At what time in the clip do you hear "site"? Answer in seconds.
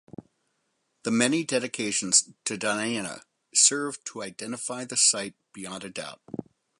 4.97-5.35